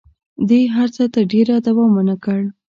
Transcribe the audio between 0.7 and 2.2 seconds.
هر څه تر ډېره دوام ونه